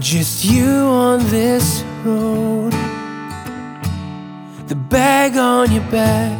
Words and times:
Just 0.00 0.44
you 0.44 0.64
on 0.64 1.18
this 1.28 1.82
road, 2.04 2.72
the 4.68 4.76
bag 4.76 5.36
on 5.36 5.72
your 5.72 5.82
back 5.90 6.38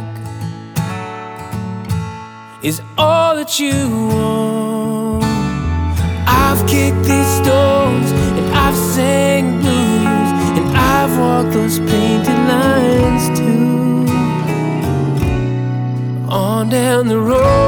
is 2.63 2.81
all 2.97 3.35
that 3.35 3.59
you 3.59 3.73
own. 4.13 5.21
I've 6.25 6.65
kicked 6.67 7.03
these 7.03 7.31
stones 7.41 8.11
and 8.39 8.55
I've 8.55 8.77
sang 8.77 9.59
blues 9.59 10.31
and 10.57 10.77
I've 10.77 11.19
walked 11.19 11.51
those 11.51 11.79
painted 11.79 12.39
lines 12.47 13.37
too. 13.37 14.05
On 16.29 16.69
down 16.69 17.07
the 17.09 17.19
road, 17.19 17.58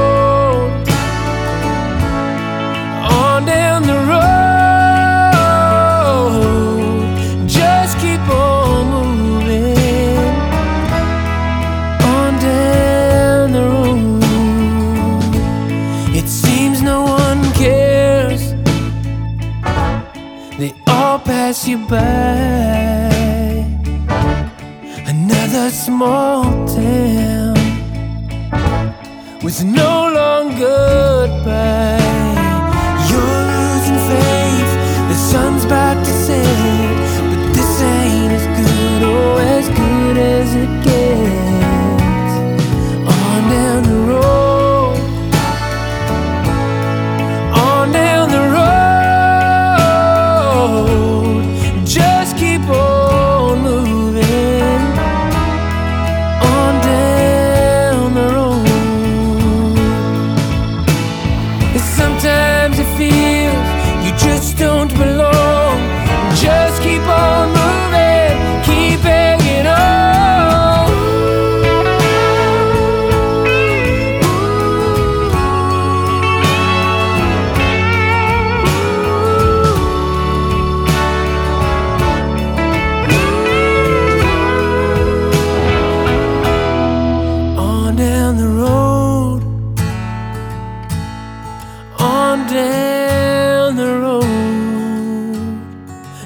It 16.22 16.28
seems 16.28 16.80
no 16.80 17.02
one 17.02 17.42
cares. 17.54 18.54
They 20.56 20.72
all 20.86 21.18
pass 21.18 21.66
you 21.66 21.78
by. 21.88 21.98
Another 25.04 25.68
small 25.70 26.44
town 26.68 27.56
with 29.42 29.64
no 29.64 30.12
long 30.18 30.56
goodbye. 30.56 31.98
You're 33.10 33.42
losing 33.52 34.00
faith, 34.12 34.72
the 35.10 35.16
sun's 35.16 35.64
about 35.64 36.04
to 36.06 36.12
down 92.52 93.76
the 93.76 93.98
road. 94.04 94.26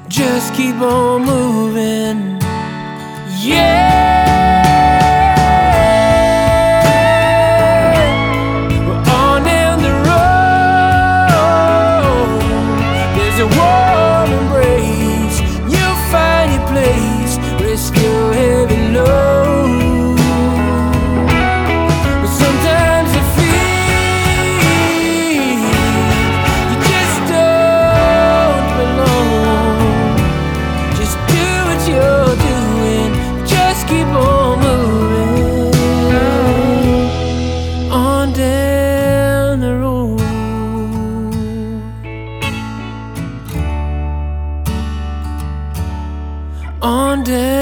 Just 0.08 0.54
keep 0.54 0.76
on 0.76 1.24
moving. 1.24 2.40
Yeah. 3.40 3.95
On 47.26 47.32
down. 47.32 47.55